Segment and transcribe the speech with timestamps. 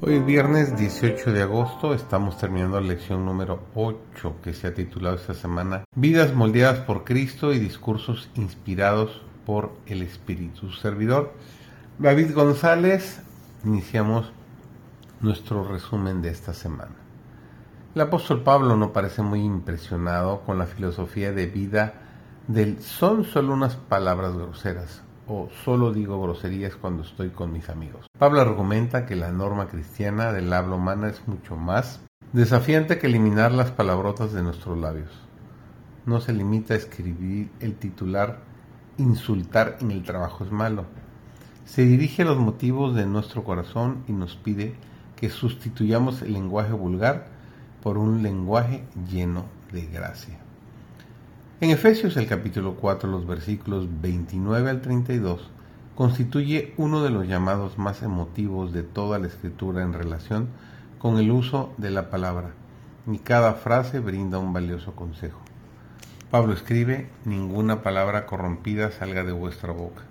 [0.00, 4.72] Hoy es viernes 18 de agosto, estamos terminando la lección número 8 que se ha
[4.72, 10.70] titulado esta semana Vidas moldeadas por Cristo y discursos inspirados por el Espíritu.
[10.70, 11.32] Servidor,
[11.98, 13.22] David González,
[13.64, 14.30] iniciamos
[15.20, 16.94] nuestro resumen de esta semana.
[17.96, 21.94] El apóstol Pablo no parece muy impresionado con la filosofía de vida
[22.46, 28.06] del son solo unas palabras groseras o solo digo groserías cuando estoy con mis amigos.
[28.18, 32.00] Pablo argumenta que la norma cristiana del habla humana es mucho más
[32.32, 35.10] desafiante que eliminar las palabrotas de nuestros labios.
[36.06, 38.40] No se limita a escribir el titular
[38.98, 40.84] insultar en el trabajo es malo.
[41.64, 44.74] Se dirige a los motivos de nuestro corazón y nos pide
[45.16, 47.28] que sustituyamos el lenguaje vulgar
[47.82, 50.47] por un lenguaje lleno de gracia.
[51.60, 55.50] En Efesios el capítulo 4, los versículos 29 al 32,
[55.96, 60.50] constituye uno de los llamados más emotivos de toda la escritura en relación
[61.00, 62.50] con el uso de la palabra,
[63.08, 65.40] y cada frase brinda un valioso consejo.
[66.30, 70.02] Pablo escribe, ninguna palabra corrompida salga de vuestra boca.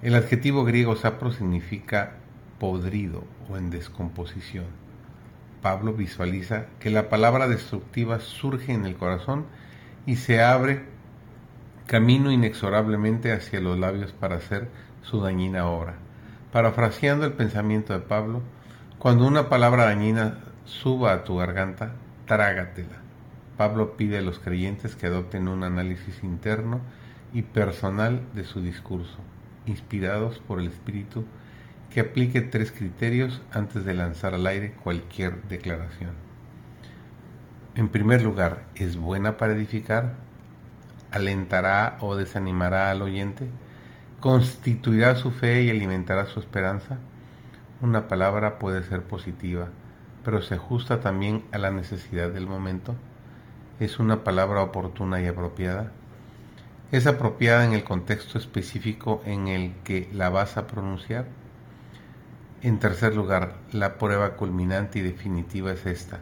[0.00, 2.12] El adjetivo griego sapro significa
[2.58, 4.64] podrido o en descomposición.
[5.60, 9.44] Pablo visualiza que la palabra destructiva surge en el corazón
[10.10, 10.80] y se abre
[11.86, 14.66] camino inexorablemente hacia los labios para hacer
[15.02, 15.94] su dañina obra.
[16.50, 18.42] Parafraseando el pensamiento de Pablo,
[18.98, 21.92] cuando una palabra dañina suba a tu garganta,
[22.26, 22.98] trágatela.
[23.56, 26.80] Pablo pide a los creyentes que adopten un análisis interno
[27.32, 29.18] y personal de su discurso,
[29.66, 31.24] inspirados por el Espíritu,
[31.88, 36.29] que aplique tres criterios antes de lanzar al aire cualquier declaración.
[37.76, 40.14] En primer lugar, ¿es buena para edificar?
[41.12, 43.48] ¿Alentará o desanimará al oyente?
[44.18, 46.98] ¿Constituirá su fe y alimentará su esperanza?
[47.80, 49.68] Una palabra puede ser positiva,
[50.24, 52.96] pero se ajusta también a la necesidad del momento.
[53.78, 55.92] ¿Es una palabra oportuna y apropiada?
[56.90, 61.28] ¿Es apropiada en el contexto específico en el que la vas a pronunciar?
[62.62, 66.18] En tercer lugar, la prueba culminante y definitiva es esta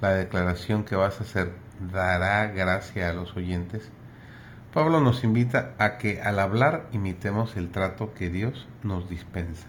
[0.00, 1.52] la declaración que vas a hacer
[1.92, 3.90] dará gracia a los oyentes,
[4.72, 9.66] Pablo nos invita a que al hablar imitemos el trato que Dios nos dispensa,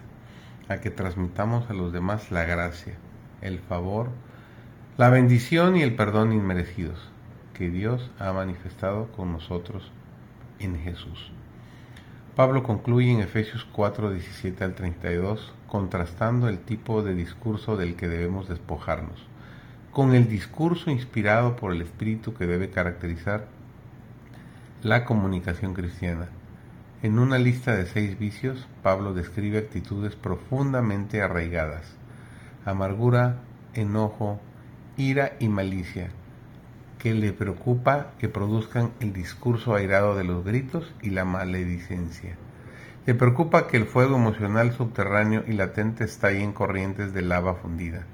[0.68, 2.94] a que transmitamos a los demás la gracia,
[3.40, 4.10] el favor,
[4.96, 7.10] la bendición y el perdón inmerecidos
[7.54, 9.90] que Dios ha manifestado con nosotros
[10.60, 11.32] en Jesús.
[12.36, 18.08] Pablo concluye en Efesios 4, 17 al 32, contrastando el tipo de discurso del que
[18.08, 19.29] debemos despojarnos
[19.92, 23.46] con el discurso inspirado por el espíritu que debe caracterizar
[24.82, 26.28] la comunicación cristiana.
[27.02, 31.96] En una lista de seis vicios, Pablo describe actitudes profundamente arraigadas,
[32.64, 33.38] amargura,
[33.74, 34.40] enojo,
[34.96, 36.10] ira y malicia,
[36.98, 42.36] que le preocupa que produzcan el discurso airado de los gritos y la maledicencia.
[43.06, 48.06] Le preocupa que el fuego emocional subterráneo y latente estallen corrientes de lava fundida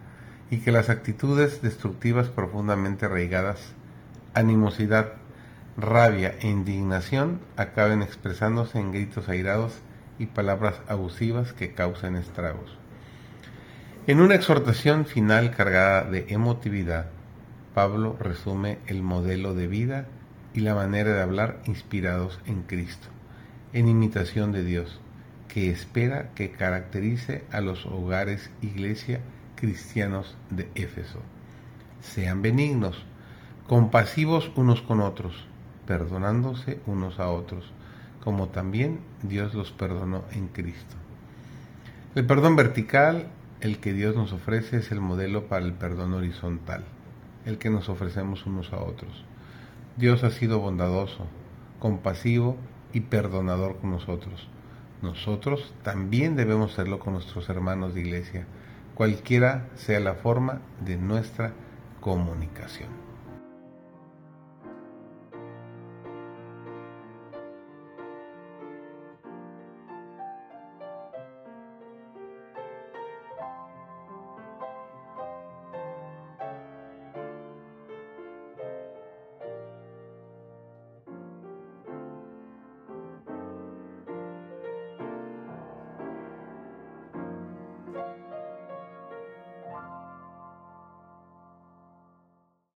[0.51, 3.61] y que las actitudes destructivas profundamente arraigadas,
[4.35, 5.13] animosidad,
[5.77, 9.73] rabia e indignación acaben expresándose en gritos airados
[10.19, 12.79] y palabras abusivas que causen estragos.
[14.07, 17.07] En una exhortación final cargada de emotividad,
[17.75, 20.07] Pablo resume el modelo de vida
[20.55, 23.09] y la manera de hablar inspirados en Cristo,
[23.73, 25.01] en imitación de Dios,
[25.49, 29.21] que espera que caracterice a los hogares iglesia
[29.57, 31.21] cristianos de Éfeso.
[32.01, 33.05] Sean benignos,
[33.67, 35.35] compasivos unos con otros,
[35.87, 37.73] perdonándose unos a otros,
[38.23, 40.97] como también Dios los perdonó en Cristo.
[42.15, 43.29] El perdón vertical,
[43.61, 46.85] el que Dios nos ofrece, es el modelo para el perdón horizontal,
[47.45, 49.25] el que nos ofrecemos unos a otros.
[49.97, 51.27] Dios ha sido bondadoso,
[51.79, 52.57] compasivo
[52.93, 54.49] y perdonador con nosotros.
[55.03, 58.47] Nosotros también debemos serlo con nuestros hermanos de iglesia
[58.97, 61.53] cualquiera sea la forma de nuestra
[62.01, 63.06] comunicación.